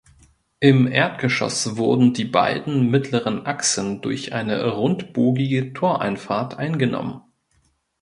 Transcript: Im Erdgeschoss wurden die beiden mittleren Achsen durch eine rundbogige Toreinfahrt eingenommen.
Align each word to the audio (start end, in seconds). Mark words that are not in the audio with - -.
Im 0.59 0.91
Erdgeschoss 0.91 1.77
wurden 1.77 2.11
die 2.15 2.25
beiden 2.25 2.89
mittleren 2.89 3.45
Achsen 3.45 4.01
durch 4.01 4.33
eine 4.33 4.65
rundbogige 4.73 5.73
Toreinfahrt 5.73 6.57
eingenommen. 6.57 7.21